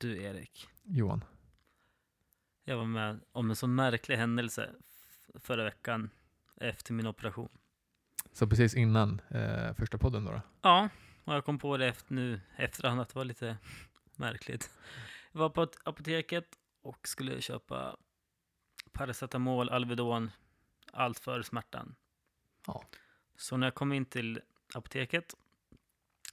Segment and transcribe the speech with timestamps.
[0.00, 1.24] Du Erik, Johan.
[2.64, 4.74] jag var med om en så märklig händelse
[5.34, 6.10] förra veckan
[6.56, 7.48] efter min operation.
[8.32, 10.30] Så precis innan eh, första podden då?
[10.30, 10.40] då?
[10.62, 10.88] Ja,
[11.24, 13.56] och jag kom på det efter, nu efterhand att det var lite
[14.16, 14.70] märkligt.
[15.32, 17.96] Jag var på apoteket och skulle köpa
[18.92, 20.30] paracetamol, Alvedon,
[20.92, 21.94] allt för smärtan.
[22.66, 22.84] Ja.
[23.36, 24.40] Så när jag kom in till
[24.74, 25.34] apoteket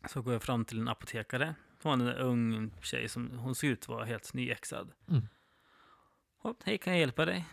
[0.10, 1.56] så går jag fram till en apotekare.
[1.86, 4.92] Hon var en ung tjej som hon såg ut att vara helt nyexad.
[5.10, 5.28] Mm.
[6.42, 7.46] Och, Hej, kan jag hjälpa dig?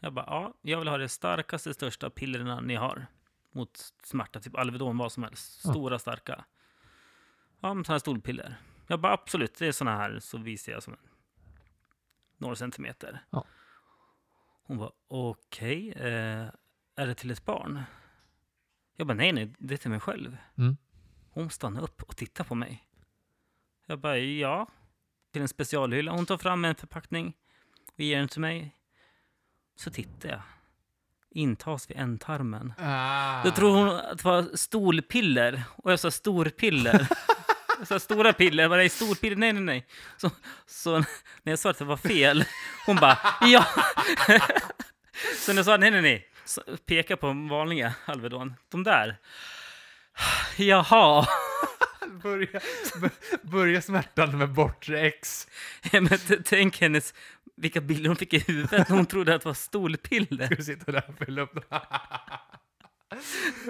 [0.00, 3.06] Jag bara, ja, jag vill ha det starkaste, största pillerna ni har
[3.52, 5.60] mot smärta, typ Alvedon, vad som helst.
[5.60, 6.44] Stora, starka.
[7.60, 8.56] Ja, men sådana här stolpiller.
[8.86, 10.96] Jag bara, absolut, det är sådana här, så visar jag som
[12.36, 13.24] några centimeter.
[13.30, 13.44] Ja.
[14.64, 16.48] Hon var okej, eh,
[16.96, 17.82] är det till ett barn?
[18.96, 20.36] Jag bara, nej, nej, det är till mig själv.
[20.58, 20.76] Mm.
[21.30, 22.88] Hon stannade upp och tittade på mig.
[23.86, 24.66] Jag bara, ja.
[25.32, 26.12] Till en specialhylla.
[26.12, 27.32] Hon tar fram en förpackning
[27.94, 28.76] och ger den till mig.
[29.76, 30.42] Så tittar jag.
[31.30, 32.72] Intas vid ändtarmen.
[32.78, 33.42] Ah.
[33.44, 35.62] Då tror hon att det var stolpiller.
[35.76, 37.08] Och jag sa storpiller.
[37.78, 38.68] jag sa stora piller.
[38.68, 39.36] Bara, nej, storpiller.
[39.36, 39.86] Nej, nej, nej.
[40.16, 40.30] Så,
[40.66, 40.98] så
[41.42, 42.44] när jag sa att det var fel,
[42.86, 43.66] hon bara, ja.
[45.38, 46.28] så när jag sa nej, nej, nej.
[46.44, 48.54] Så peka på vanliga Alvedon.
[48.68, 49.16] De där.
[50.56, 51.26] Jaha.
[52.22, 52.60] börja,
[53.42, 55.48] börja smärtan med bortre X.
[55.92, 57.14] Ja, men t- tänk hennes,
[57.56, 60.46] vilka bilder hon fick i huvudet hon trodde att det var stolpiller.
[60.46, 61.54] Ska du sitta där och fylla upp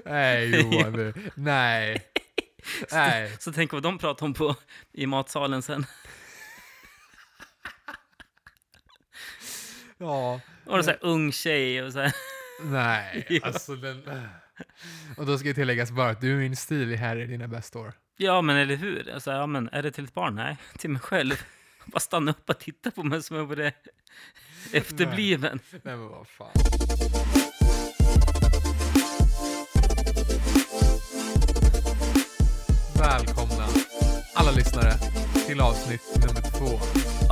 [0.04, 1.14] Nej Johan, du.
[1.34, 2.02] nej.
[2.92, 3.36] Nej.
[3.38, 4.56] Så tänk vad de pratar om på,
[4.92, 5.86] i matsalen sen.
[9.98, 12.12] Ja, Och en sån här ung tjej och så här.
[12.62, 13.40] nej.
[13.42, 14.02] Alltså den...
[15.16, 17.78] Och då ska jag tilläggas bara att du är min stil här i dina bästa
[17.78, 17.92] år.
[18.16, 19.10] Ja, men eller hur?
[19.14, 20.34] Alltså, ja, men är det till ett barn?
[20.34, 21.34] Nej, till mig själv.
[21.86, 23.72] Bara stanna upp och titta på mig som jag vore
[24.72, 25.60] efterbliven.
[25.70, 26.50] Nej men vad fan.
[32.98, 33.66] Välkomna
[34.34, 34.92] alla lyssnare
[35.46, 36.80] till avsnitt nummer två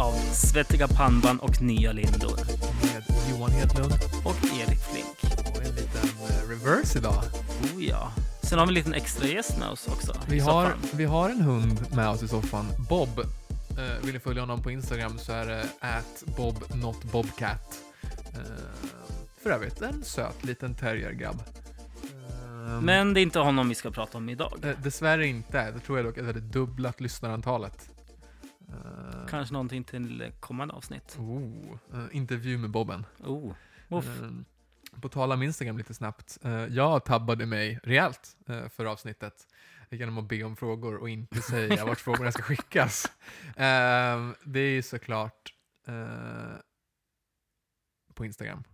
[0.02, 2.36] Av svettiga pannband och nya lindor.
[2.82, 3.92] med Johan Hedlund
[4.24, 5.34] Och Erik Flink.
[5.54, 7.24] och en liten eh, reverse idag.
[7.74, 8.12] Oh ja.
[8.42, 10.12] Sen har vi en liten extra gäst med oss också.
[10.28, 13.18] Vi har, vi har en hund med oss i soffan, Bob.
[13.18, 17.82] Eh, vill ni följa honom på Instagram så är det at Bob not Bobcat.
[18.34, 18.88] Eh,
[19.42, 21.42] för övrigt en söt liten terriergrabb.
[22.02, 24.58] Eh, Men det är inte honom vi ska prata om idag.
[24.62, 25.70] eh, dessvärre inte.
[25.70, 27.88] Det tror jag dock är det dubblat lyssnarantalet.
[28.68, 31.16] Eh, Kanske någonting till kommande avsnitt.
[31.18, 33.06] Oh, eh, intervju med Bobben.
[33.24, 33.52] Oh.
[33.90, 34.06] Uff.
[34.92, 36.38] Eh, på tal om Instagram lite snabbt.
[36.44, 39.46] Eh, jag tabbade mig rejält uh, för avsnittet
[39.90, 43.06] genom att be om frågor och inte säga vart frågorna ska skickas.
[43.56, 45.54] Eh, det är ju såklart
[45.86, 46.56] eh,
[48.14, 48.64] på Instagram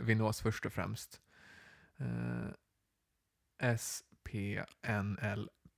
[0.00, 1.20] vi nås först och främst.
[2.00, 2.50] Uh,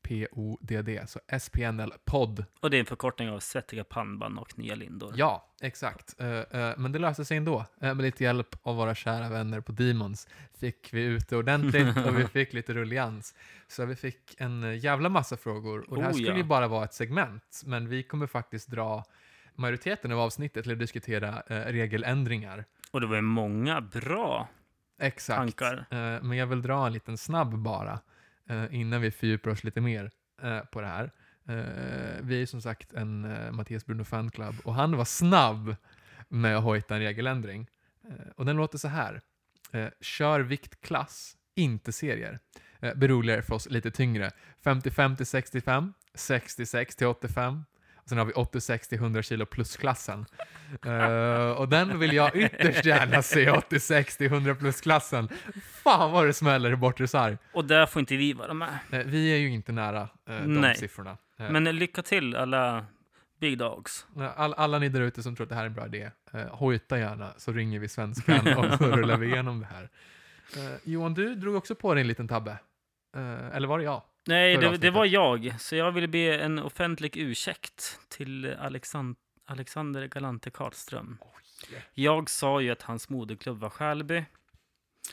[0.08, 2.44] SPNLPODD, så SPNL-podd.
[2.60, 5.14] Och det är en förkortning av svettiga pannband och nya lindor.
[5.16, 6.20] Ja, exakt.
[6.20, 7.58] Eh, eh, men det löste sig ändå.
[7.58, 7.64] Uh,
[7.94, 12.18] med lite hjälp av våra kära vänner på Demons fick vi ut det ordentligt och
[12.18, 13.34] vi fick lite rullians.
[13.68, 15.90] Så vi fick en eh, jävla massa frågor.
[15.90, 19.04] Och det här Oh, skulle ju bara vara ett segment, men vi kommer faktiskt dra
[19.54, 22.64] majoriteten av avsnittet till att diskutera eh, regeländringar.
[22.90, 24.48] Och det var ju många bra
[24.98, 25.38] Exakt.
[25.38, 25.86] tankar.
[25.90, 27.98] Eh, men jag vill dra en liten snabb bara, eh,
[28.48, 30.10] Eh, innan vi fördjupar oss lite mer
[30.42, 31.10] eh, på det här.
[31.48, 33.20] Eh, vi är som sagt en
[33.56, 35.76] Mattias Bruno fanclub och han var snabb
[36.28, 37.66] med att hojta en regeländring.
[38.36, 39.20] Och den låter så här.
[40.00, 42.38] Kör viktklass, inte serier.
[42.94, 44.30] Beroligare för oss lite tyngre.
[44.64, 47.64] 55 till 65, 66 till 85.
[48.08, 50.26] Sen har vi 86 till 100 kilo plus-klassen.
[50.84, 55.28] Eh, och den vill jag ytterst gärna se, 86 till 100 plus-klassen.
[55.62, 57.36] Fan vad det smäller i bortre sarg.
[57.52, 58.78] Och där får inte vi vara med.
[58.90, 60.08] Eh, vi är ju inte nära eh,
[60.40, 60.76] de Nej.
[60.76, 61.16] siffrorna.
[61.36, 62.86] Men lycka till alla
[63.40, 64.06] Big Dogs.
[64.36, 66.46] all, alla ni där ute som tror att det här är en bra idé, eh,
[66.50, 69.88] hojta gärna så ringer vi svenskan och så rullar vi igenom det här.
[70.84, 72.58] Johan, du drog också på dig en liten tabbe.
[73.52, 74.02] Eller var det jag?
[74.28, 75.60] Nej, det, det var jag.
[75.60, 81.18] Så jag ville be en offentlig ursäkt till Alexan Alexander Galante Karlström.
[81.94, 84.24] Jag sa ju att hans moderklubb var Skälby.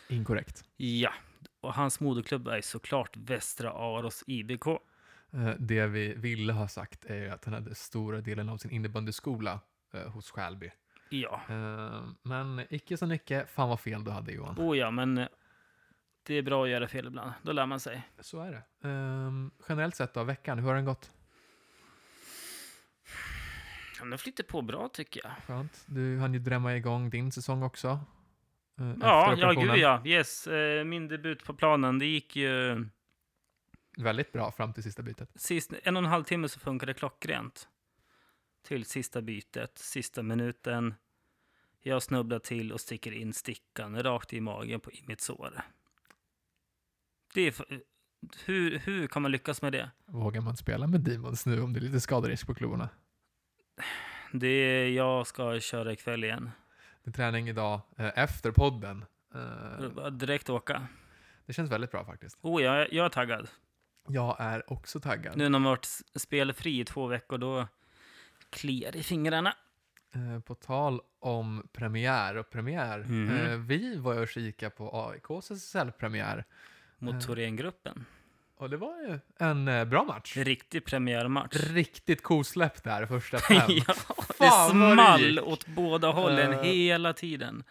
[0.07, 0.63] Inkorrekt.
[0.77, 1.13] Ja,
[1.61, 4.67] och hans moderklubb är såklart Västra Aros IBK.
[4.67, 9.59] Eh, det vi ville ha sagt är att han hade stora delen av sin innebandyskola
[9.93, 10.71] eh, hos Skälby.
[11.09, 13.49] Ja, Eh, men icke så mycket.
[13.49, 14.55] Fan vad fel du hade Johan.
[14.59, 15.27] oh ja, men
[16.25, 17.31] det är bra att göra fel ibland.
[17.41, 18.09] Då lär man sig.
[18.19, 18.87] Så är det.
[18.89, 21.11] Ehm, generellt sett då, veckan, hur har den gått?
[23.99, 25.33] Han har flyttat på bra tycker jag.
[25.47, 25.83] Skönt.
[25.85, 27.87] Du hann ju drämma igång din säsong också.
[28.79, 30.01] eh, Ja, ja gud ja.
[30.05, 32.85] Yes, eh, min debut på planen, det gick ju...
[33.97, 35.29] Väldigt bra fram till sista bytet.
[35.35, 37.67] Sist, en och en halv timme så funkade det klockrent.
[38.67, 40.93] Till sista bytet, sista minuten.
[41.81, 45.61] Jag snubblar till och sticker in stickan rakt i magen på, i mitt sår.
[47.35, 47.53] Det är,
[48.45, 49.91] hur, hur kan man lyckas med det?
[50.05, 52.89] Vågar man spela med Demons nu om det är lite skaderisk på klubborna?
[54.31, 56.51] Det är, jag ska köra ikväll igen.
[57.03, 59.05] Det är träning idag eh, efter podden.
[59.35, 60.87] Eh, Direkt åka.
[61.45, 62.37] det känns väldigt bra faktiskt.
[62.41, 63.47] Oh, jag, jag är taggad.
[64.07, 65.37] Jag är också taggad.
[65.37, 67.67] Nu när man varit spelfri i två veckor, då
[68.49, 69.55] kliar i fingrarna.
[70.13, 72.99] Eh, på tal om premiär och premiär.
[72.99, 76.45] Eh, vi var och kika på AIKs SSL-premiär.
[77.05, 77.19] Mot Eh.
[77.19, 78.05] Thorengruppen.
[78.57, 80.37] Och det var ju en eh, bra match.
[80.37, 81.55] Riktig premiärmatch.
[81.55, 83.57] Riktigt kosläpp där första fem.
[83.67, 85.41] ja, det Fan, det small gick.
[85.43, 86.61] åt båda hållen Eh.
[86.61, 87.63] hela tiden.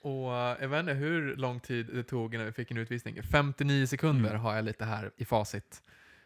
[0.00, 3.22] Och jag vet inte hur lång tid det tog innan vi fick en utvisning.
[3.22, 4.42] 59 sekunder Mm.
[4.42, 5.82] har jag lite här i facit.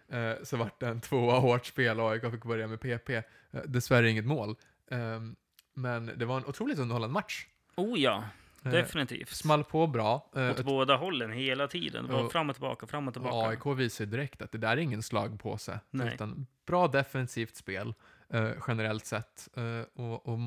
[0.08, 3.10] Eh, så vart det en tvåa hårt spel och AIK fick börja med PP.
[3.16, 3.22] Eh,
[3.66, 4.56] dessvärre inget mål.
[4.90, 5.36] Ehm,
[5.74, 7.46] men det var en otroligt underhållande match.
[7.76, 8.24] Oh ja,
[8.70, 9.28] definitivt.
[9.28, 10.30] small på bra.
[10.36, 12.10] Eh, Åt ett- båda hållen hela tiden.
[12.10, 13.48] Och- fram och tillbaka, fram och tillbaka.
[13.48, 15.80] AIK visar ju direkt att det där är ingen slagpåse.
[15.90, 16.14] Nej.
[16.14, 17.94] Utan bra defensivt spel
[18.28, 19.48] eh, generellt sett.
[19.56, 20.38] Eh, och, och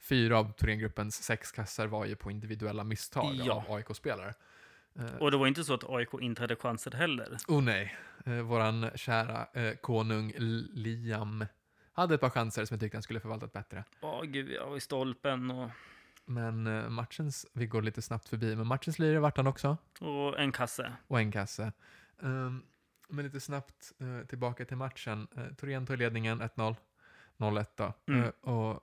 [0.00, 3.64] fyra av Thorengruppens sex kassar var ju på individuella misstag Ja.
[3.68, 4.34] av AIK-spelare.
[4.98, 7.36] Eh, Och det var inte så att AIK inte hade chanser heller.
[7.48, 10.32] Oh nej, eh, våran kära eh, konung
[10.72, 11.46] Liam
[11.92, 13.84] hade ett par chanser som jag tyckte han skulle förvaltat bättre.
[14.00, 15.70] Ja, gud, jag var i stolpen och,
[16.26, 19.76] Men eh, matchens, vi går lite snabbt förbi, men matchens lirare vart han också.
[20.00, 20.92] och en kasse.
[21.06, 21.72] Och en kasse.
[22.18, 22.62] Um,
[23.08, 25.28] men lite snabbt eh, tillbaka till matchen.
[25.38, 26.76] Uh, Torén tar ledningen 1-0,
[27.36, 27.92] 0-1 då.
[28.08, 28.22] Mm.
[28.24, 28.80] Eh, och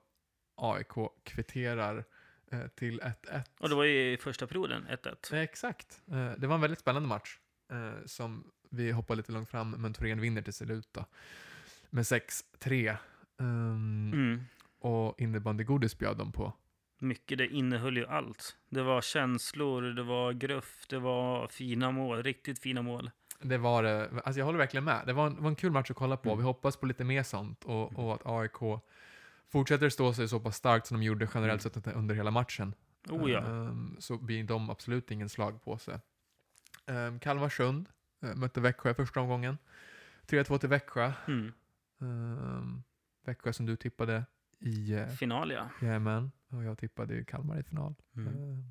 [0.56, 0.92] AIK
[1.24, 2.04] kvitterar
[2.50, 3.42] eh, till 1-1.
[3.60, 5.34] Och det var ju i första perioden, 1-1.
[5.34, 6.02] Eh, Exakt.
[6.10, 7.38] Eh, det var en väldigt spännande match
[7.72, 11.04] eh, som vi hoppar lite långt fram, men Torén vinner till slut då.
[11.90, 12.96] Med 6-3.
[13.38, 14.40] Um, Mm.
[14.78, 16.52] Och innebandygodis bjöd de på.
[17.02, 18.56] Mycket, det innehöll ju allt.
[18.68, 23.10] Det var känslor, det var gruff, det var fina mål, riktigt fina mål.
[23.40, 24.10] Det var det.
[24.24, 25.02] Alltså jag håller verkligen med.
[25.06, 26.28] Det var en, var en kul match att kolla på.
[26.28, 26.38] Mm.
[26.38, 28.82] Vi hoppas på lite mer sånt och, och att AIK
[29.48, 32.74] fortsätter stå sig så pass starkt som de gjorde generellt sett under hela matchen.
[33.10, 33.38] Oh ja.
[33.38, 36.00] Ehm, så blir de absolut ingen slagpåse.
[36.86, 37.88] Um, Kalmarsund
[38.24, 39.58] uh, mötte Växjö första omgången.
[40.26, 41.12] 3-2 till Växjö.
[41.28, 41.52] Mm.
[42.00, 42.82] Ehm,
[43.24, 44.24] Växjö som du tippade
[44.62, 45.68] i uh, Final, ja.
[45.82, 46.32] Jajamän.
[46.48, 47.94] Och jag tippade ju Kalmar i final.
[48.16, 48.28] Mm.
[48.28, 48.62] Ehm,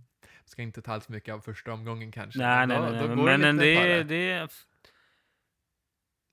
[0.45, 2.39] ska inte ta för mycket av första omgången kanske.
[2.39, 3.01] Nej, nej, Då- nej.
[3.01, 3.15] då nej.
[3.15, 4.49] går Men, det, det är...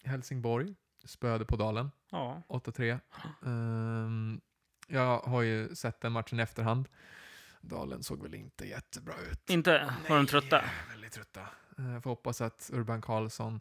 [0.04, 0.74] Helsingborg
[1.04, 1.90] spöade på Dalen.
[2.10, 2.42] Ja.
[2.48, 3.00] 8-3.
[3.46, 4.40] Ehm,
[4.88, 6.88] jag har ju sett den matchen i efterhand.
[7.60, 9.50] Dalen såg väl inte jättebra ut.
[9.50, 9.94] Inte?
[10.08, 10.64] Var de trötta?
[10.90, 11.40] Väldigt trötta.
[11.78, 13.60] Uh, får hoppas att Urban Karlsson,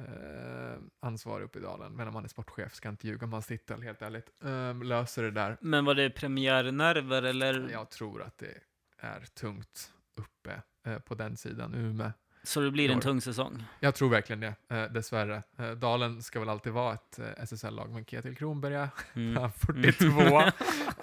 [0.00, 3.46] uh, ansvarig uppe i Dalen, men om han är sportchef, ska inte ljuga om hans
[3.46, 5.56] titel, helt ärligt, Ehm, löser det där.
[5.60, 7.68] Men var det premiärnerver eller?
[7.72, 8.54] Jag tror att det
[8.98, 12.12] är tungt uppe eh, på den sidan, Ume.
[12.42, 13.64] Så det blir en tung säsong?
[13.80, 15.42] Jag tror verkligen det, uh, dessvärre.
[15.60, 19.36] Uh, Dalen ska väl alltid vara ett uh, SSL-lag, men Ketil Kronberga, Mm.
[19.42, 20.40] han 42.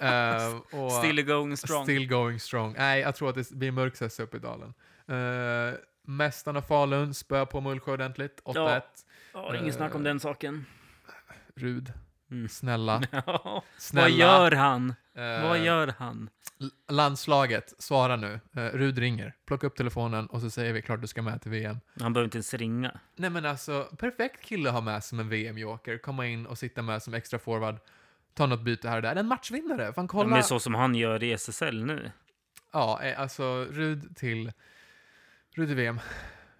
[0.00, 1.84] Ehm, och Still going strong.
[1.84, 2.74] Still going strong.
[2.78, 4.74] Nej, jag tror att det blir mörksäss uppe i dalen.
[6.08, 8.42] Mästarna Falun spö på Mullsjö ordentligt.
[8.44, 8.82] 8-1.
[9.32, 10.66] Ja, inget snack om den saken.
[11.54, 11.92] Rud.
[12.30, 12.48] Mm.
[12.48, 13.02] Snälla.
[13.26, 13.62] Ja.
[13.78, 14.02] Snälla.
[14.08, 14.94] Vad gör han?
[15.14, 16.30] Eh, Vad gör han?
[16.88, 18.40] Landslaget, svara nu.
[18.56, 19.34] Eh, Rud ringer.
[19.46, 21.76] Plocka upp telefonen och så säger vi klart du ska med till VM.
[22.00, 23.00] Han behöver inte ens ringa.
[23.16, 25.98] Nej men alltså, perfekt kille att ha med som en VM-joker.
[25.98, 27.76] Komma in och sitta med som extra forward.
[28.34, 29.16] Ta något byte här och där.
[29.16, 29.92] En matchvinnare.
[29.92, 30.28] Fan Ja, kolla.
[30.28, 32.10] men så som han gör i SSL nu.
[32.72, 34.52] Ja, eh, alltså Rud till...
[35.58, 36.00] Rud i VM.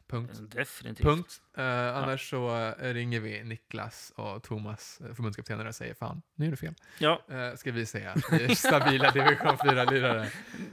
[0.08, 0.40] Punkt.
[0.50, 1.06] Definitivt.
[1.06, 1.42] Punkt.
[1.56, 6.46] Eh, annars så eh, ringer vi Niklas och Thomas, uh, förbundskaptenerna, och säger fan, nu
[6.46, 6.74] är det fel.
[6.98, 8.14] Ja, Uh, ska vi säga.
[8.30, 10.30] Vi är stabila division 4-lirare.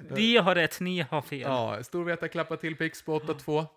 [0.10, 1.40] vi har rätt, ni har fel.
[1.40, 3.68] Ja, Storvreta klappar till Pix på 8-2.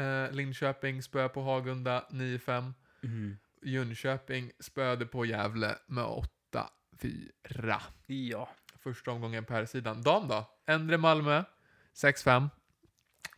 [0.00, 2.72] Uh, Linköping spö på Hagunda 9-5.
[3.02, 3.36] Mm.
[3.62, 7.80] Jönköping spöade på Gävle med 8-4.
[8.06, 8.48] Ja.
[8.82, 10.02] Första omgången per sidan.
[10.02, 10.50] Dam då?
[10.66, 11.44] Endre Malmö
[11.94, 12.48] 6-5.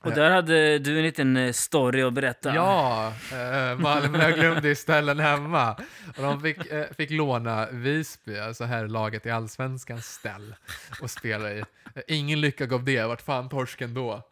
[0.07, 2.55] Och där hade du en liten eh, story att berätta.
[2.55, 5.73] Ja, eh, Malmö glömde ju ställen hemma.
[6.17, 10.55] Och de fick, eh, fick låna Visby, alltså här laget i allsvenskans ställ,
[11.03, 11.65] och spela i.
[12.09, 14.23] Ingen lycka gav det, vart fan torsken då?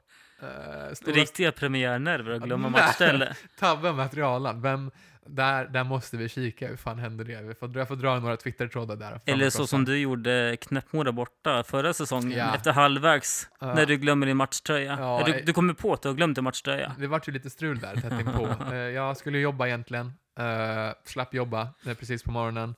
[0.42, 3.34] Eh, stora Riktiga premiärnerver att glömma matchställe.
[3.58, 4.62] tabben materialen.
[4.62, 4.90] Vem,
[5.26, 7.42] Där, där måste vi kika, hur fan hände det?
[7.42, 9.20] Vi får, jag får dra några Twitter-trådar där.
[9.26, 12.54] Eller så som du gjorde Knäppmora borta förra säsongen, Ja.
[12.54, 13.74] efter halvvägs, Ja.
[13.74, 14.96] när du glömmer din matchtröja.
[15.00, 16.94] Ja, du, du kommer på att du har glömt din matchtröja.
[16.98, 18.48] Det vart ju lite strul där, tätt inpå.
[18.72, 20.06] Eh, jag skulle jobba egentligen,
[20.40, 22.74] uh, slapp jobba eh, precis på morgonen.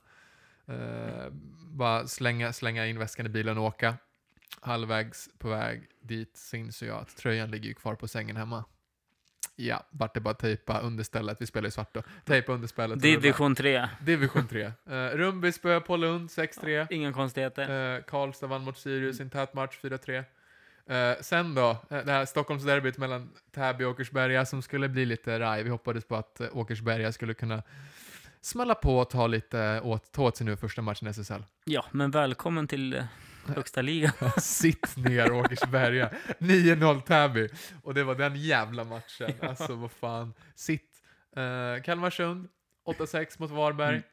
[0.67, 0.75] Eh,
[1.71, 3.95] bara slänga, slänga in väskan i bilen och åka.
[4.61, 8.63] Halvvägs på väg dit så inser jag att tröjan ligger kvar på sängen hemma.
[9.59, 11.41] Ja, vart det bara tejpa understället.
[11.41, 12.03] Vi spelar ju svart då.
[12.25, 13.01] Tejpa understället.
[13.01, 13.87] Division 3.
[14.01, 14.65] Division 3.
[14.65, 16.87] Uh, Rumby spöade på Lund 6-3.
[16.89, 17.95] Inga konstigheter.
[17.95, 20.23] Eh, Karlstad vann mot Sirius i en tät match, 4-3.
[20.89, 25.39] Eh, sen då, eh, det här Stockholmsderbyt mellan Täby och Åkersberga som skulle bli lite
[25.39, 25.63] raj.
[25.63, 27.63] Vi hoppades på att eh, Åkersberga skulle kunna
[28.41, 31.43] smälla på och ta lite åt, ta åt sig nu första matchen i SSL.
[31.65, 33.03] Ja, men välkommen till eh,
[33.49, 34.11] högsta ligan.
[34.41, 36.09] Sitt ner Åkersberga.
[36.39, 37.49] 9-0 Täby.
[37.83, 39.33] Och det var den jävla matchen.
[39.41, 40.33] Alltså vad fan.
[40.55, 40.91] Sitt.
[41.37, 42.47] Uh, Kalmarsund,
[42.85, 43.95] 8-6 mot Varberg.
[43.95, 44.03] Mm.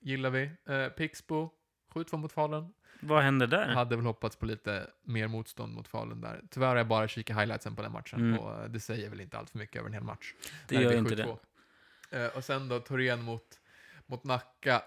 [0.00, 0.50] Gillar vi.
[0.70, 1.50] Uh, Pixbo,
[1.94, 2.72] 7-2 mot Falun.
[3.00, 3.66] Vad hände där?
[3.68, 6.42] Hade väl hoppats på lite mer motstånd mot Falun där.
[6.50, 8.38] Tyvärr har jag bara kikat highlightsen på den matchen Mm.
[8.38, 10.32] och eh, det säger väl inte allt för mycket över en hel match.
[10.68, 11.24] Det gör blir inte det.
[12.10, 12.26] 7-2.
[12.26, 13.46] Eh, och sen då Torén mot,
[14.06, 14.82] mot Nacka,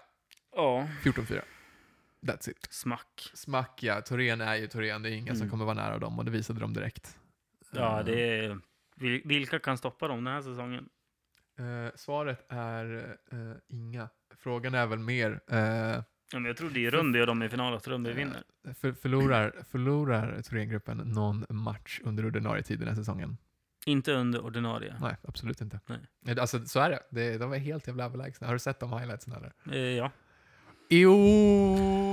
[0.56, 1.42] Ja, 14-4.
[2.26, 2.66] That's it.
[2.70, 3.30] smack.
[3.34, 5.50] Smack ja, Torén är ju Torén, det är ingen som Mm.
[5.50, 7.18] kommer vara nära dem och det visade de direkt.
[7.72, 8.58] Ja, Eh, det är...
[8.96, 10.88] vil- Vilka kan stoppa dem den här säsongen?
[11.58, 14.08] eh, svaret är eh, inga.
[14.38, 15.58] Frågan är väl mer, eh,
[16.32, 18.42] Ja, men jag tror det är Rönnby och de i final, att Rönnby vinner.
[18.80, 23.36] för, förlorar, förlorar Thorengruppen någon match under ordinarie tid den här säsongen?
[23.86, 24.94] Inte under ordinarie.
[25.00, 25.80] Nej, absolut inte.
[25.86, 25.98] Nej.
[26.26, 27.02] Eh, Alltså, så är det.
[27.10, 27.38] det.
[27.38, 28.46] De är helt jävla överlägsna.
[28.46, 29.52] Har du sett de highlightsen eller?
[29.72, 30.10] Eh, ja.
[30.90, 32.07] Jo!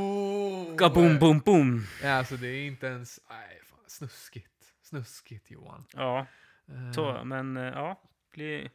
[0.78, 1.88] Gaboom, boom, boom.
[2.04, 3.20] Ja, alltså det är inte ens...
[3.30, 3.80] Nej, fan.
[3.88, 4.52] Snuskigt.
[4.84, 5.86] Snuskigt, Johan.
[5.94, 6.26] Ja,
[6.72, 7.22] Eh, så.
[7.24, 8.02] Men eh, ja,
[8.34, 8.70] blir,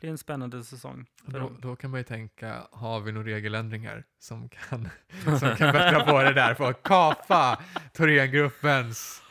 [0.00, 1.06] blir en spännande säsong.
[1.22, 4.88] Då, då kan man ju tänka, har vi några regeländringar som kan,
[5.38, 9.22] som kan bättra på det där för att kapa Thorengruppens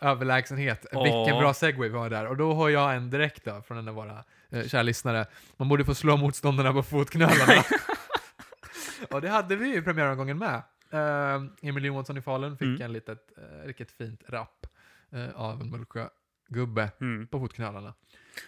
[0.00, 0.86] överlägsenhet?
[0.92, 1.02] Ja.
[1.02, 2.26] Vilken bra segway vi har där.
[2.26, 5.26] Och då har jag en direkt då, från en av våra eh, kära lyssnare.
[5.56, 7.62] Man borde få slå motståndarna på fotknölarna.
[9.10, 10.62] och det hade vi ju i premiäromgången med.
[10.94, 12.82] Uh, Emil Johansson i Falun fick Mm.
[12.82, 14.66] en litet, uh, riktigt fint rapp
[15.10, 17.26] eh, av en Mullsjö-gubbe Mm.
[17.26, 17.94] på fotknölarna.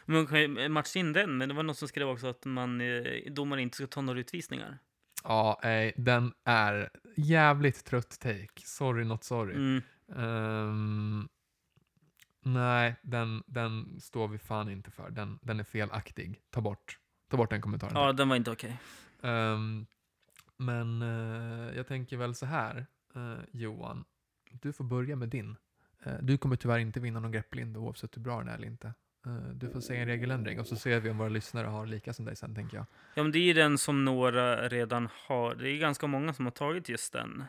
[0.06, 2.80] Man kan ju matcha in den, men det var någon som skrev också att man,
[2.80, 4.78] eh, domaren inte ska ta några utvisningar.
[5.24, 8.48] Ja, eh, den är jävligt trött take.
[8.64, 9.54] Sorry not sorry.
[9.54, 9.82] Mm.
[10.16, 11.28] Ehm,
[12.44, 15.10] nej, den, den står vi fan inte för.
[15.10, 16.40] Den, den är felaktig.
[16.50, 16.98] Ta bort,
[17.30, 17.92] ta bort den kommentaren.
[17.94, 18.76] Ja, den var inte okej.
[19.22, 19.86] Ehm,
[20.64, 24.04] men eh, jag tänker väl så här, eh, Johan.
[24.50, 25.56] Du får börja med din.
[26.02, 28.94] Eh, du kommer tyvärr inte vinna någon grepplinje oavsett hur bra den är eller inte.
[29.26, 32.12] Eh, du får säga en regeländring och så ser vi om våra lyssnare har lika
[32.12, 32.86] som dig sen, tänker jag.
[33.14, 35.54] Ja, men det är den som några redan har.
[35.54, 37.44] Det är ganska många som har tagit just den.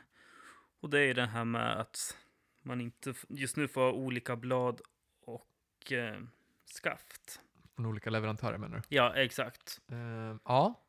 [0.80, 2.18] Och det är det här med att
[2.62, 4.82] man inte just nu får ha olika blad
[5.26, 6.22] och eh,
[6.66, 7.42] skaft.
[7.76, 8.96] Från olika leverantörer menar du?
[8.96, 9.82] Ja, exakt.
[9.92, 10.85] Ehm, ja, Eh,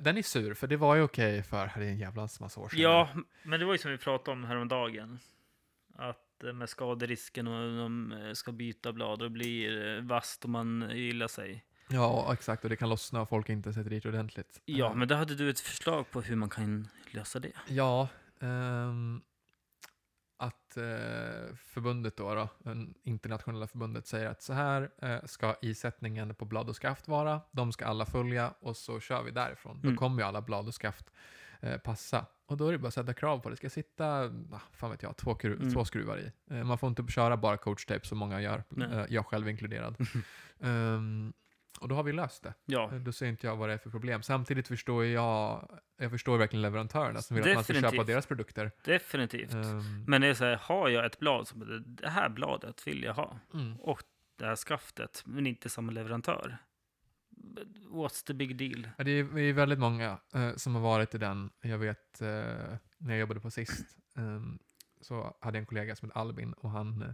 [0.00, 2.68] den är sur, för det var ju okej för, det är en jävla massa år
[2.68, 2.80] sedan.
[2.80, 3.08] Ja,
[3.42, 5.18] men det var ju som vi pratade om häromdagen.
[5.94, 10.50] Att eh, med skaderisken och de eh, ska byta blad och blir eh, vasst och
[10.50, 11.64] man gillar sig.
[11.88, 12.64] Ja, exakt.
[12.64, 14.60] Och det kan lossna och folk inte sätter dit ordentligt.
[14.64, 17.52] Ja, Eh, men då hade du ett förslag på hur man kan lösa det.
[17.68, 18.08] Ja,
[18.40, 19.22] ehm,
[20.36, 22.48] att eh, förbundet då, då,
[23.02, 27.40] internationella förbundet säger att så här eh, ska isättningen på blad och skaft vara.
[27.50, 29.76] De ska alla följa och så kör vi därifrån.
[29.80, 29.90] Mm.
[29.94, 31.10] Då kommer ju alla blad och skaft
[31.60, 32.26] eh, passa.
[32.46, 33.52] Och då är det bara att sätta krav på det.
[33.52, 34.06] Det ska sitta,
[34.52, 35.74] ah, fan vet jag, två, skru- Mm.
[35.74, 36.32] två skruvar i.
[36.54, 39.96] Eh, man får inte köra bara coachtape som många gör, eh, jag själv inkluderad.
[40.60, 41.32] Ehm,
[41.78, 42.54] och då har vi löst det.
[42.66, 44.22] Ja, Eh, Då ser inte jag vad det är för problem.
[44.22, 48.06] Samtidigt förstår jag, jag förstår verkligen leverantörerna som vill att man ska köpa Definitivt.
[48.06, 48.70] deras produkter.
[48.84, 49.52] definitivt.
[49.54, 53.02] Ehm, Men det är så här, har jag ett blad som det- här bladet vill
[53.02, 53.76] jag ha mm.
[53.80, 54.02] och
[54.38, 56.58] det här skaftet, men inte samma leverantör.
[57.90, 58.88] What's the big deal?
[58.98, 61.50] Ja, det är, väldigt många eh, som har varit i den.
[61.60, 62.28] Jag vet eh,
[62.98, 63.84] när jag jobbade på sist
[64.16, 64.58] ehm,
[65.00, 67.08] så hade jag en kollega som hette Albin och han eh,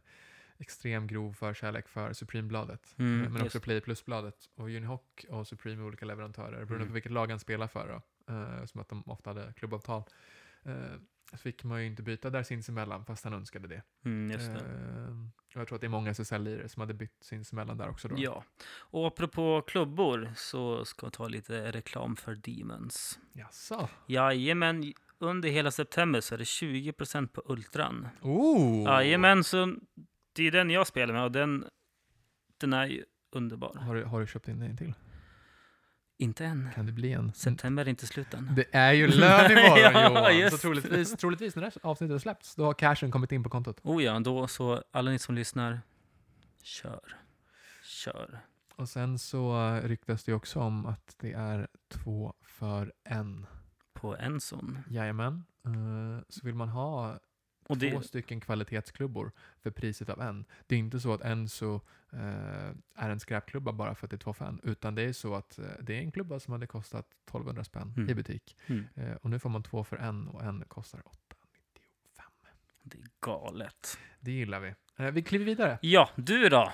[0.62, 2.94] extrem grov förkärlek för Supreme-bladet.
[2.98, 3.60] Mm, eh, men också.
[3.60, 4.34] Play Plus-bladet.
[4.54, 6.50] Och Unihoc och Supreme är olika leverantörer.
[6.50, 6.88] Beroende Mm.
[6.88, 7.88] på vilket lag han spelar för
[8.26, 10.02] då, eh, som att de ofta hade klubbavtal.
[10.64, 10.74] Eh,
[11.30, 13.82] så fick man ju inte byta där sinsemellan fast han önskade det.
[14.04, 14.44] Mm, det.
[14.44, 15.16] Eh,
[15.54, 18.14] och jag tror att det är många SSL-lirare som hade bytt sinsemellan där också då.
[18.18, 18.44] Ja,
[18.78, 23.18] och apropå klubbor så ska jag ta lite reklam för Demons.
[23.32, 23.88] Jaså?
[24.06, 28.08] Jajamän, under hela september så är det 20% på Ultran.
[28.22, 28.84] Oh!
[28.84, 29.74] Jajamän, så
[30.32, 31.64] det är den jag spelar med och den,
[32.58, 33.74] den är ju underbar.
[33.74, 34.94] Har du, har du köpt in en till?
[36.18, 36.70] Inte än.
[36.74, 37.32] Kan det bli en?
[37.32, 38.54] September är inte slut än.
[38.56, 40.24] Det är ju lön imorgon Ja, Johan!
[40.24, 43.42] Så just troligtvis, troligtvis när det här avsnittet har släppts, då har cashen kommit in
[43.42, 43.80] på kontot.
[43.82, 45.80] Oh ja, då så alla ni som lyssnar,
[46.62, 47.16] kör.
[47.84, 48.40] Kör.
[48.76, 53.46] Och sen så ryktas det också om att det är två för en.
[53.92, 54.78] På en sån.
[54.90, 55.44] Jajamän.
[55.66, 57.18] Eh, så vill man ha
[57.66, 60.44] Och två det, stycken kvalitetsklubbor för priset av en.
[60.66, 61.80] Det är inte så att Enso
[62.12, 62.20] eh,
[62.94, 65.58] är en skräpklubba bara för att det är två en, utan det är så att
[65.58, 68.10] eh, det är en klubba som hade kostat 1200 spänn Mm.
[68.10, 68.56] i butik.
[68.66, 72.26] mm, Eh, och nu får man två för en och en kostar 895.
[72.82, 73.98] det är galet.
[74.20, 74.74] Det gillar vi.
[74.96, 75.78] Eh, vi kliver vidare.
[75.82, 76.72] Ja, du då?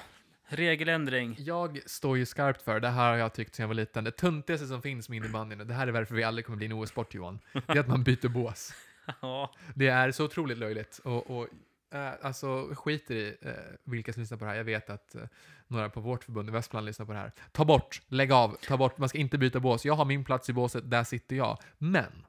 [0.51, 1.37] Regeländring.
[1.39, 4.11] Jag står ju skarpt för, det här har jag tyckt sedan jag var liten, det
[4.11, 6.73] töntigaste som finns med innebandyn, och det här är varför vi aldrig kommer bli en
[6.73, 8.73] OS-sport Johan, det är att man byter bås.
[9.21, 10.99] Ja, Det är så otroligt löjligt.
[10.99, 11.49] Och, och
[11.95, 13.53] eh, alltså, skiter i eh,
[13.85, 14.57] vilka som lyssnar på det här.
[14.57, 15.23] Jag vet att eh,
[15.67, 17.33] några på vårt förbund i Västmanland lyssnar på det här.
[17.53, 19.85] Ta bort, lägg av, ta bort, man ska inte byta bås.
[19.85, 21.59] Jag har min plats i båset, där sitter jag.
[21.79, 22.27] Men,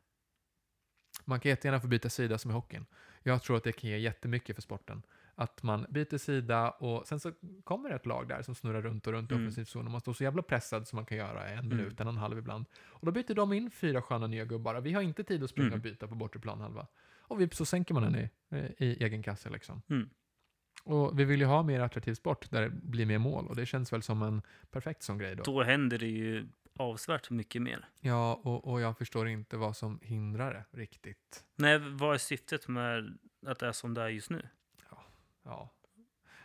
[1.26, 2.86] man kan jättegärna få byta sida som i hockeyn.
[3.24, 5.02] Jag tror att det kan ge jättemycket för sporten.
[5.42, 7.32] Att man byter sida och sen så
[7.64, 9.46] kommer ett lag där som snurrar runt och runt i Mm.
[9.48, 11.78] offensiv zon och man står så jävla pressad som man kan göra en Mm.
[11.78, 12.66] minut, en och en halv ibland.
[12.88, 15.68] Och då byter de in fyra sköna nya gubbar vi har inte tid att springa
[15.68, 15.80] Mm.
[15.80, 16.88] och byta på bortre planhalva.
[17.20, 18.30] Och vips så sänker man den i,
[18.78, 19.82] i egen kasse liksom.
[19.90, 20.10] Mm.
[20.84, 23.66] Och vi vill ju ha mer attraktiv sport där det blir mer mål och det
[23.66, 24.42] känns väl som en
[24.72, 25.44] perfekt sån grej då.
[25.44, 27.86] då händer det ju avsevärt mycket mer.
[28.00, 31.44] Ja, och, och jag förstår inte vad som hindrar det riktigt.
[31.56, 33.18] Nej, vad är syftet med
[33.48, 34.42] att det är som det är just nu?
[35.50, 35.70] Ja.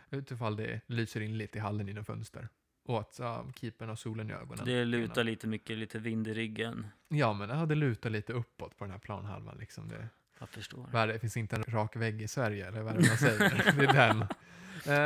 [0.09, 2.49] Utifall det lyser in lite i hallen genom fönster.
[2.85, 4.65] Och att ja, keepern har solen i ögonen.
[4.65, 6.87] Det lutar lite mycket, lite vind i ryggen.
[7.07, 9.57] Ja, men det hade lutat lite uppåt på den här planhalvan.
[9.57, 9.89] Liksom.
[9.89, 10.07] Det,
[10.39, 10.87] Jag förstår.
[10.91, 11.13] vad det?
[11.13, 13.73] det finns inte en rak vägg i Sverige, eller vad är det man säger?
[13.79, 14.21] det är den.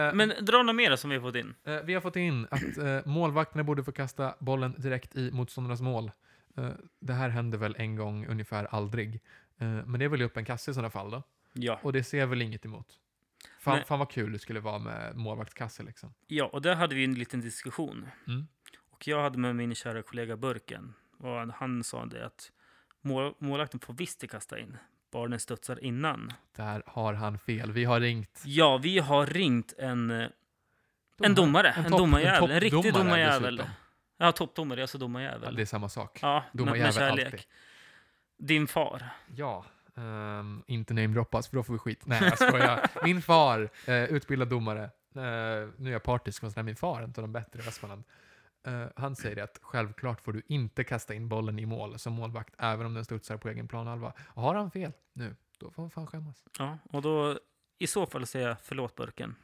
[0.09, 1.53] Eh, Men dra något mer som vi har fått in.
[1.63, 5.81] Eh, vi har fått in att eh, målvakterna borde få kasta bollen direkt i motståndarnas
[5.81, 6.11] mål.
[6.57, 9.15] Eh, det här händer väl en gång ungefär aldrig.
[9.57, 11.23] Eh, men det är väl upp en kasse i sådana fall då.
[11.53, 11.79] Ja.
[11.83, 12.99] Och det ser jag väl inget emot.
[13.59, 13.85] Fan, Nej.
[13.85, 16.13] fan vad kul det skulle vara med målvaktskasse liksom.
[16.27, 18.07] ja, och där hade vi en liten diskussion.
[18.27, 18.47] Mm.
[18.89, 20.93] Och jag hade med min kära kollega Burken.
[21.19, 22.51] Och han- sa det att
[23.01, 24.77] mål, målvakten får visst kasta in.
[25.11, 26.33] Bara den studsar innan.
[26.55, 27.71] Där har han fel.
[27.71, 30.27] Vi har ringt Ja, vi har ringt en, eh,
[31.23, 31.69] en domare.
[31.69, 32.51] En, topp- domarjävel.
[32.51, 33.61] En, riktig toppdomare domarjävel.
[34.17, 34.81] Ja, toppdomare.
[34.81, 35.55] Alltså Ja, domarjävel.
[35.55, 36.19] det är samma sak.
[36.21, 37.25] Ja, med, Domarjävel med kärlek.
[37.25, 37.41] alltid.
[38.37, 39.09] Din far.
[39.35, 39.65] Ja.
[39.99, 42.01] Ehm, inte namedroppas, för då får vi skit.
[42.05, 42.89] Nej, jag skojar.
[43.03, 44.89] Min far, uh, utbildad domare.
[45.15, 48.03] Eh, nu är jag partisk, men min far, en av de bättre i Västmanland.
[48.67, 52.55] Eh, han säger att självklart får du inte kasta in bollen i mål som målvakt,
[52.57, 54.13] även om den studsar på egen planhalva.
[54.19, 56.43] Och har han fel nu, då får han fan skämmas.
[56.59, 57.39] Ja, och då
[57.79, 59.35] i så fall säger jag förlåt Burken.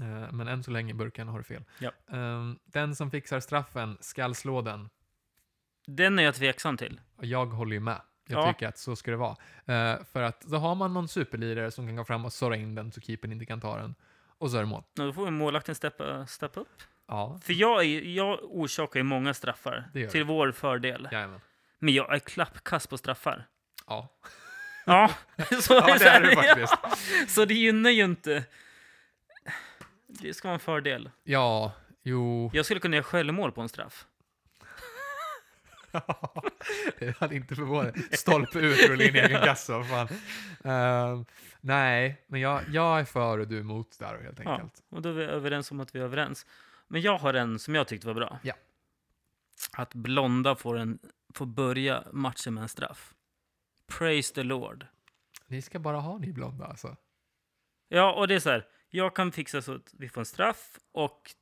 [0.00, 1.64] Eh, men än så länge, Burken, har fel.
[1.78, 1.90] Ja.
[2.10, 4.88] Ehm, den som fixar straffen skall slå den.
[5.86, 7.00] Den är jag tveksam till.
[7.20, 8.00] Jag håller ju med.
[8.30, 8.52] Jag Ja.
[8.52, 9.36] tycker att så ska det vara.
[9.66, 12.74] Eh, för att då har man någon superlirare som kan gå fram och såra in
[12.74, 13.94] den så keepern inte kan ta den.
[14.38, 14.80] Och så är det mål.
[14.98, 16.82] Och Då får vi målvakten steppa, steppa upp.
[17.08, 20.24] Ja, För jag, är, jag orsakar ju många straffar Det till du.
[20.26, 21.08] vår fördel.
[21.12, 21.40] jajamän.
[21.78, 23.46] Men jag är klappkass på straffar.
[23.86, 24.08] Ja.
[24.86, 25.10] Ja,
[25.62, 26.42] så, Ja, det är ja.
[26.42, 26.74] faktiskt.
[27.34, 28.44] så det gynnar ju inte...
[30.06, 31.10] Det ska vara en fördel.
[31.24, 32.50] Ja, jo.
[32.52, 34.06] Jag skulle kunna göra självmål på en straff.
[36.98, 37.94] det hade inte förvånat.
[38.12, 39.84] Stolpe ut, rulla in i egen kassa.
[39.84, 40.08] Fan.
[40.64, 41.24] Ehm,
[41.60, 44.82] nej, men jag, jag är för och du är emot där helt Ja, enkelt.
[44.88, 46.46] och då är vi överens om att vi är överens.
[46.88, 48.38] Men jag har en som jag tyckte var bra.
[48.42, 48.54] Ja.
[49.72, 50.98] Att Blonda får, en,
[51.34, 53.14] får börja matchen med en straff.
[53.86, 54.86] Praise the Lord.
[55.46, 56.96] Ni ska bara ha ni blonda alltså.
[57.88, 58.66] Ja, och det är så här.
[58.88, 61.34] Jag kan fixa så att vi får en straff och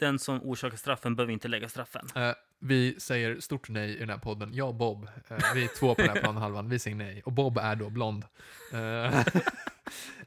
[0.00, 2.06] den som orsakar straffen behöver inte lägga straffen.
[2.14, 4.54] Eh, vi säger stort nej i den här podden.
[4.54, 7.22] Jag och Bob, eh, vi är två på den här planhalvan, vi säger nej.
[7.24, 8.24] Och Bob är då blond.
[8.72, 9.20] Eh,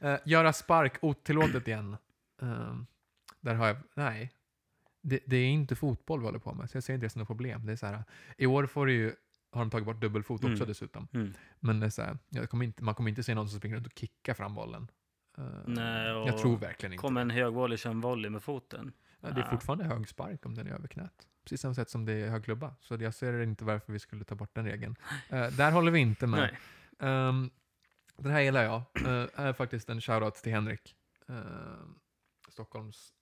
[0.00, 1.96] eh, göra spark otillåtet igen.
[2.42, 2.74] Eh,
[3.40, 4.32] där har jag, nej.
[5.02, 7.18] Det, det är inte fotboll vi håller på med, så jag ser inte det som
[7.18, 7.66] något problem.
[7.66, 8.04] Det är så här,
[8.36, 9.14] I år får ju,
[9.52, 10.68] har de tagit bort dubbelfot också Mm.
[10.68, 11.08] dessutom.
[11.12, 11.32] Mm.
[11.60, 13.76] Men det är så här, jag kommer inte, man kommer inte se någon som springer
[13.76, 14.90] runt och kickar fram bollen.
[15.38, 18.42] Eh, Nej, och jag tror verkligen inte Kommer en hög volley, kör en volley med
[18.42, 18.92] foten.
[19.24, 21.28] Ja, det är fortfarande hög spark om den är över knät.
[21.44, 22.74] Precis samma sätt som det är hög klubba.
[22.80, 24.96] Så jag ser inte varför vi skulle ta bort den regeln.
[25.28, 26.40] Eh, där håller vi inte med.
[26.40, 26.58] Nej.
[27.10, 27.50] Ehm,
[28.16, 28.82] den här gillar jag.
[29.06, 30.96] Uh, är faktiskt en shoutout till Henrik.
[31.30, 31.36] Uh,
[32.48, 33.12] Stockholms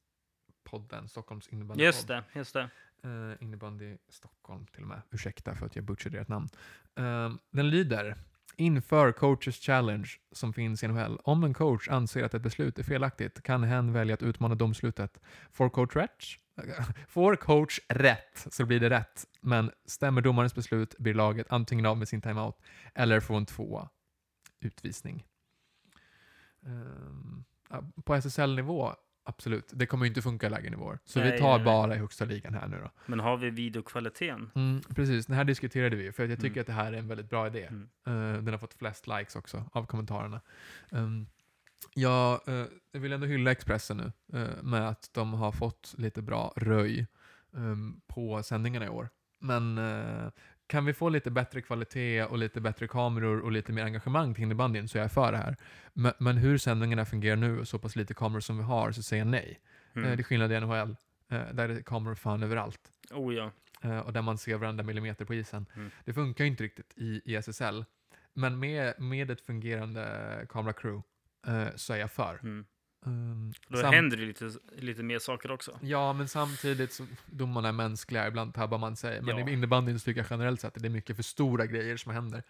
[0.65, 1.87] podden, Stockholms innebandypodd.
[1.87, 2.69] Just det, just det.
[3.05, 5.03] Uh, innebandy Stockholm till och med.
[5.11, 6.49] Ursäkta för att jag butchade ert namn.
[6.95, 8.19] Ehm, den lyder
[8.63, 11.19] Inför Coaches Challenge som finns i NHL.
[11.25, 15.21] Om en coach anser att ett beslut är felaktigt kan hen välja att utmana domslutet.
[15.53, 16.25] Får coach rätt,
[17.09, 19.27] Får coach rätt så blir det rätt.
[19.41, 22.61] Men stämmer domarens beslut blir laget antingen av med sin timeout
[22.95, 23.89] eller får en tvåa
[24.61, 25.27] utvisning.
[26.67, 27.45] Ehm,
[28.05, 29.71] på SSL-nivå, absolut.
[29.75, 30.99] Det kommer ju inte funka i lägre nivåer.
[31.05, 31.65] Så vi Nej, tar nej, nej.
[31.65, 32.91] bara i högsta ligan här nu då.
[33.07, 34.51] Men har vi videokvaliteten?
[34.55, 36.61] Mm, precis, det här diskuterade vi för att jag tycker Mm.
[36.61, 37.65] att det här är en väldigt bra idé.
[37.67, 37.89] Mm.
[38.07, 40.41] Eh, den har fått flest likes också av kommentarerna.
[40.91, 41.27] Um,
[41.95, 46.23] jag, eh, jag vill ändå hylla Expressen nu eh, med att de har fått lite
[46.23, 47.07] bra röj
[47.57, 49.09] ehm, på sändningarna i år.
[49.41, 49.79] Men
[50.73, 54.43] kan vi få lite bättre kvalitet och lite bättre kameror och lite mer engagemang till
[54.43, 55.57] innebandyn så är jag för det här.
[55.93, 59.03] Men, men hur sändningarna fungerar nu och så pass lite kameror som vi har så
[59.03, 59.61] säger jag nej.
[59.95, 60.11] Mm.
[60.11, 60.97] Eh, det är skillnad i NHL.
[61.31, 62.81] eh, där är kameror fan överallt.
[63.11, 63.51] Oh ja.
[63.83, 65.67] Eh, och där man ser varenda millimeter på isen.
[65.75, 65.91] Mm.
[66.05, 67.85] Det funkar ju inte riktigt i, i SSL.
[68.35, 71.03] Men med, med ett fungerande kameracrew
[71.47, 72.39] eh, så är jag för.
[72.43, 72.65] Mm.
[73.05, 75.79] Um, Då sam- händer det lite, lite mer saker också.
[75.83, 79.23] Ja, men samtidigt så domarna är mänskliga, ibland tabbar man sig.
[79.23, 79.49] Men Ja.
[79.49, 82.43] i innebandyn tycker jag generellt sett att det är mycket för stora grejer som händer.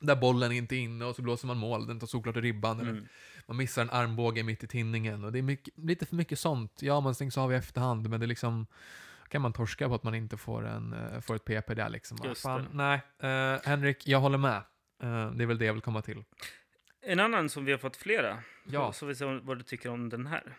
[0.00, 2.80] Där bollen inte är inne och så blåser man mål, den tar såklart i ribban.
[2.80, 3.06] Eller Mm.
[3.46, 5.24] man missar en armbåge mitt i tinningen.
[5.24, 6.78] Och det är mycket, lite för mycket sånt.
[6.82, 8.66] Ja, man stängs av i efterhand, men det är liksom
[9.28, 12.18] kan man torska på att man inte får, en, eh, får ett PP där liksom.
[12.24, 14.56] Just Fan, nej, eh, Henrik, jag håller med.
[15.02, 16.24] Eh, det är väl det jag vill komma till.
[17.04, 18.42] En annan som vi har fått flera.
[18.64, 18.92] Ja.
[18.92, 20.56] Så vi ser vad du tycker om den här.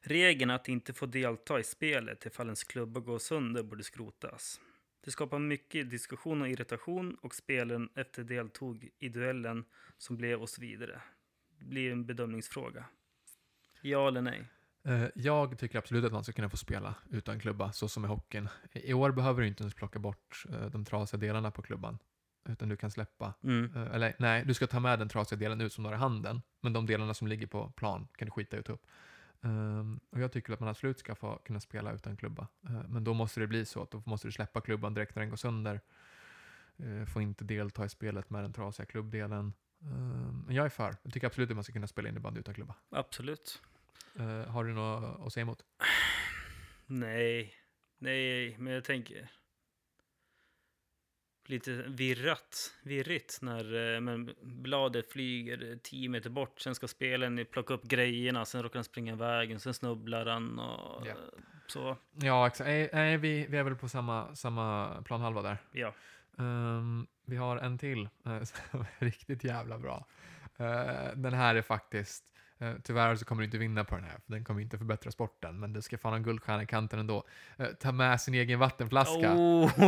[0.00, 4.60] Regeln att inte få delta i spelet ifall ens klubba går sönder borde skrotas.
[5.04, 9.64] Det skapar mycket diskussion och irritation och spelen efter deltog i duellen
[9.98, 11.00] som blev och så vidare.
[11.58, 12.84] Det blir en bedömningsfråga.
[13.80, 14.44] Ja eller nej?
[14.84, 18.08] Eh, Jag tycker absolut att man ska kunna få spela utan klubba, så som i
[18.08, 18.48] hockeyn.
[18.72, 21.98] I år behöver du inte ens plocka bort eh, de trasiga delarna på klubban.
[22.48, 23.72] Utan du kan släppa, Mm.
[23.76, 25.98] eh, eller nej, du ska ta med den trasiga delen ut som du har i
[25.98, 26.42] handen.
[26.60, 28.86] Men de delarna som ligger på plan kan du skita i att ta upp.
[29.42, 32.46] Ehm, och jag tycker att man absolut ska få kunna spela utan klubba.
[32.64, 35.20] Eh, men då måste det bli så att då måste du släppa klubban direkt när
[35.20, 35.80] den går sönder.
[36.80, 39.52] Uh, får inte delta i spelet med den trasiga klubbdelen.
[39.82, 40.96] Ehm, men jag är för.
[41.02, 42.74] Jag tycker absolut att man ska kunna spela innebandy utan klubba.
[42.90, 43.62] Absolut.
[44.18, 45.64] Eh, har du något att säga emot?
[46.86, 47.54] Nej,
[47.98, 49.30] nej, men jag tänker
[51.48, 56.60] lite virrat, virrigt när eh, men bladet flyger tio meter bort.
[56.60, 61.06] Sen ska spelaren plocka upp grejerna, sen råkar han springa iväg, sen snubblar han och
[61.06, 61.10] Ja.
[61.10, 61.16] eh,
[61.66, 61.96] så.
[62.14, 62.68] Ja, exakt.
[62.68, 65.58] Nej, nej, vi, vi är väl på samma, samma planhalva där.
[65.72, 65.94] Ja,
[66.38, 70.06] Ehm, vi har en till eh, som är riktigt jävla bra.
[70.56, 72.24] Eh, den här är faktiskt,
[72.62, 75.10] uh, tyvärr så kommer du inte vinna på den här, för den kommer inte förbättra
[75.10, 77.24] sporten, men det ska fan ha en guldstjärna i kanten ändå.
[77.56, 79.34] Eh, ta med sin egen vattenflaska.
[79.34, 79.70] Oh,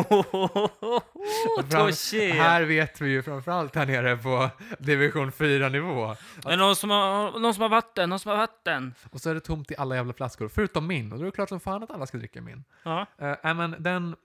[1.60, 2.32] Fram- touché!
[2.32, 6.04] här vet vi ju framförallt här nere på division 4-nivå.
[6.44, 8.10] Är det någon som, har, någon som har vatten?
[8.10, 8.94] Någon som har vatten?
[9.10, 11.12] Och så är det tomt i alla jävla flaskor, förutom min.
[11.12, 12.64] Och då är det klart som fan att alla ska dricka min.
[12.82, 14.16] Ja, äh, men den,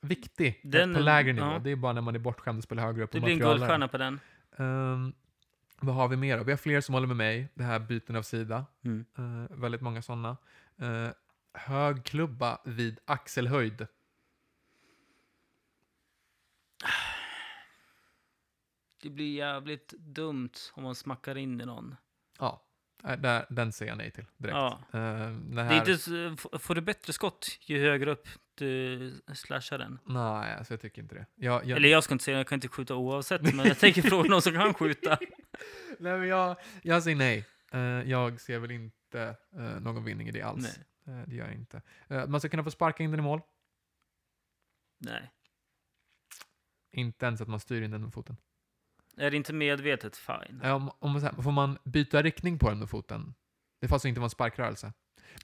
[0.00, 1.46] viktig eh, Den- på lägre nivå.
[1.46, 1.58] ja.
[1.58, 3.88] Det är bara när man är bortskämd och spelar högre upp det blir en guldstjärna
[3.88, 4.20] på den.
[4.58, 5.12] Ehm,
[5.80, 6.44] vad har vi mer då?
[6.44, 7.48] Vi har fler som håller med mig.
[7.54, 8.66] Det här byten av sida.
[8.84, 9.04] Mm.
[9.18, 10.36] Eh, väldigt många sådana.
[10.82, 11.08] Uh,
[11.52, 13.86] hög klubba vid axelhöjd.
[19.02, 21.96] Det blir jävligt dumt om man smackar in i någon.
[22.38, 22.62] Ja,
[23.04, 24.56] äh, där, den säger jag nej till direkt.
[24.56, 24.80] Ja.
[24.92, 29.78] Eh, det Det här, är inte, får du bättre skott ju högre upp du slashar
[29.78, 29.98] den?
[30.04, 31.26] Nej, alltså jag tycker inte det.
[31.34, 34.02] Jag, jag, Eller jag ska inte säga, jag kan inte skjuta oavsett, men jag tänker
[34.02, 35.18] fråga någon som kan skjuta.
[35.98, 37.44] nej, men jag, jag säger nej.
[37.72, 40.78] Eh, jag ser väl inte eh, någon vinning i det alls.
[41.04, 41.16] Nej.
[41.16, 41.82] Eh, det gör jag inte.
[42.28, 43.40] Man ska kunna få sparka in den i mål.
[44.98, 45.30] Nej.
[46.92, 48.36] Inte ens att man styr in den med foten.
[49.16, 50.62] Är det inte medvetet, fine.
[50.62, 53.34] Om, om man, säger- får man byta riktning på den med foten?
[53.80, 54.92] Det får alltså inte vara en sparkrörelse.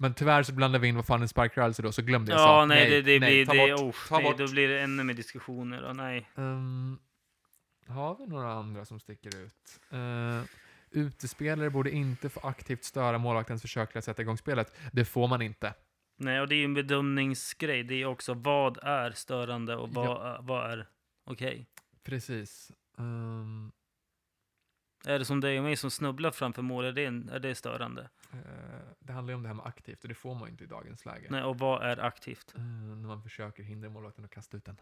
[0.01, 2.45] Men tyvärr så blandar vi in vad fan en sparkrörelse då, så glömde jag Ja,
[2.45, 2.67] sa.
[2.67, 3.47] nej, det, det blir...
[3.47, 4.39] ta det, bort, oh, ta nej, bort.
[4.39, 5.83] Då blir det ännu mer diskussioner.
[5.83, 6.29] Och nej.
[6.35, 6.99] Ehm,
[7.87, 9.81] har vi några andra som sticker ut?
[9.93, 10.43] Uh,
[10.91, 14.75] utespelare borde inte få aktivt störa målvaktens försök till att sätta igång spelet.
[14.93, 15.75] Det får man inte.
[16.17, 17.83] nej, och det är ju en bedömningsgrej.
[17.83, 20.89] Det är också vad är störande och vad, är- vad är
[21.25, 21.67] okej.
[22.03, 22.73] Precis.
[22.99, 23.73] Ehm,
[25.07, 28.09] Är det som dig och mig som snubblar framför mål, är det, är det störande?
[28.33, 28.39] eh,
[28.99, 30.67] det handlar ju om det här med aktivt och det får man ju inte i
[30.67, 31.27] dagens läge.
[31.31, 32.55] Nej, och vad är aktivt?
[32.57, 34.77] Eh, när man försöker hindra målvakten att kasta ut den.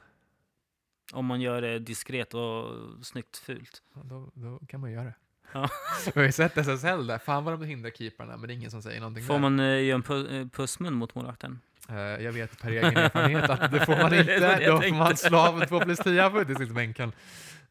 [1.13, 3.83] Om man gör det diskret och snyggt fult.
[3.95, 5.15] Ja, då, då kan man göra det.
[5.53, 5.69] Ja.
[6.15, 7.19] Vi har ju sett SSL där.
[7.19, 9.41] Fan vad de hindrar keeparna, men det är ingen som säger någonting Får där.
[9.41, 11.61] man uh, göra en pu- eh, pussmun mot målvakten?
[11.89, 14.59] Eh, jag vet per egen erfarenhet att det får man inte.
[14.59, 17.13] det Då får man slå av en 2 plus 10 på utvisningsbänken.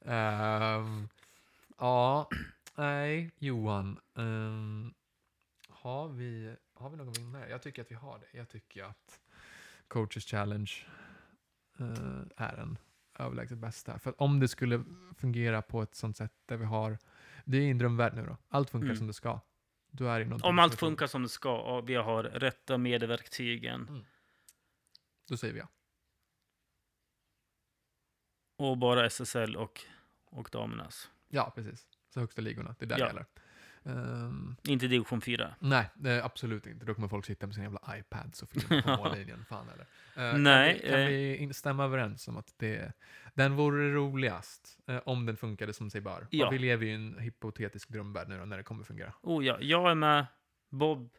[0.06, 1.10] Ehm,
[1.78, 2.30] ja,
[2.76, 4.00] nej, Johan.
[4.18, 4.94] ehm,
[5.70, 7.50] har, vi, har vi någon vinnare?
[7.50, 8.38] Jag tycker att vi har det.
[8.38, 9.20] Jag tycker att
[9.88, 10.72] Coaches Challenge
[11.80, 12.78] eh, är en
[13.20, 14.00] överlägset bästa.
[14.00, 14.84] För om det skulle
[15.18, 16.98] fungera på ett sånt sätt där vi har,
[17.46, 18.98] det är en drömvärld nu då, allt funkar Mm.
[18.98, 19.40] som det ska.
[19.92, 24.06] Då är det någonting Om allt funkar som det ska och vi har rätta medieverktygen
[25.28, 25.68] Då säger vi ja.
[28.56, 29.82] och bara SSL och,
[30.26, 31.10] och damernas.
[31.28, 31.88] Ja, precis.
[32.14, 33.08] Så högsta ligorna, det är där det Ja.
[33.08, 33.26] gäller.
[33.86, 35.56] Ehm, Inte division 4.
[35.60, 36.86] nej, är absolut inte.
[36.86, 39.46] Då kommer folk sitta med sina jävla iPads och filma på mållinjen.
[39.50, 39.86] Fan eller.
[40.32, 41.00] Eh, Nej, Kan vi, kan
[41.44, 41.48] eh.
[41.48, 42.94] vi stämma överens om att det,
[43.34, 46.28] den vore roligast eh, om den funkade som sig bör?
[46.30, 46.48] Ja.
[46.48, 49.14] Och vi lever ju i en hypotetisk drömvärld nu då, när det kommer fungera.
[49.22, 50.26] Oh ja, jag är med.
[50.70, 51.10] Bob.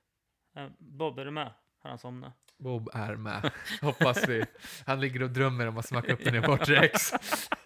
[0.57, 1.53] Eh, Bob, är du med?
[1.83, 2.33] Har han somnat?
[2.59, 3.51] Bob är med,
[3.83, 4.45] hoppas vi.
[4.87, 7.13] Han ligger och drömmer om att smacka upp den i bortre ex.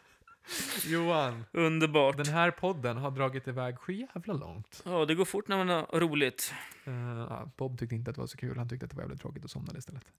[0.86, 2.16] Johan, Underbart.
[2.16, 4.82] den här podden har dragit iväg jävla långt.
[4.84, 6.54] Ja, det går fort när man har roligt.
[6.84, 6.94] Eh,
[7.30, 9.20] ja, Bob tyckte inte att det var så kul, han tyckte att det var jävligt
[9.20, 10.12] tråkigt och somnade istället.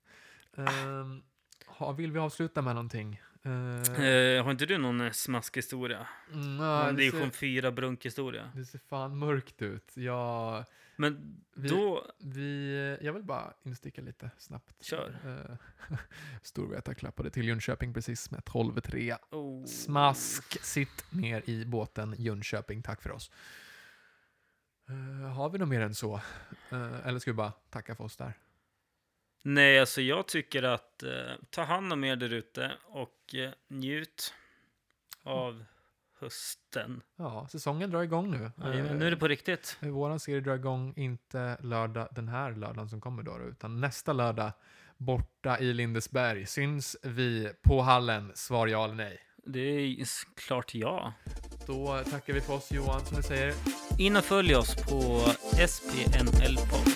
[0.60, 0.66] Uh,
[1.68, 3.22] ha, vill vi avsluta med någonting?
[3.44, 6.08] Eh, Eh, har inte du någon eh, smaskhistoria?
[6.34, 8.52] mm, ja, det, division ser, 4 brunkhistoria?
[8.56, 9.92] det ser fan mörkt ut.
[9.98, 12.12] Jag, Men Vi- då...
[12.20, 14.84] vi, jag vill bara insticka lite snabbt.
[14.84, 15.18] Kör.
[15.26, 15.98] Uh,
[16.42, 19.18] Storvreta klappade till Jönköping precis med 12-3.
[19.32, 19.66] Oh.
[19.66, 23.32] Smask, sitt ner i båten Jönköping, tack för oss.
[24.90, 26.16] Eh, har vi något mer än så?
[26.72, 28.34] Eh, eller ska vi bara tacka för oss där?
[29.44, 31.04] Nej, alltså jag tycker att
[31.50, 33.36] ta hand om er där ute och
[33.68, 34.34] njut
[35.24, 35.66] av
[36.20, 37.02] hösten.
[37.18, 38.52] Ja, säsongen drar igång nu.
[38.64, 39.78] Jajamän, nu är det på riktigt.
[39.82, 44.14] Eh, Våran serie drar igång inte lördag, den här lördagen som kommer då, utan nästa
[44.14, 44.52] lördag
[44.98, 46.46] borta i Lindesberg.
[46.46, 48.32] Syns vi på hallen?
[48.36, 49.20] Svar ja eller nej.
[49.48, 51.14] Det är klart ja.
[51.68, 53.54] Då tackar vi för oss Johan, som du säger.
[54.00, 55.22] In och följ oss på
[55.68, 56.95] SPNL-podd.